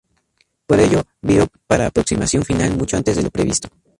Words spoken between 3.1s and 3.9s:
de lo previsto.